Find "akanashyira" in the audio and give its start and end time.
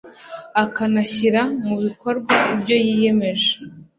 0.63-1.41